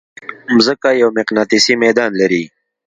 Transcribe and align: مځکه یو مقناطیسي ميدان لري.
مځکه 0.55 0.89
یو 1.01 1.09
مقناطیسي 1.17 1.73
ميدان 1.83 2.11
لري. 2.21 2.43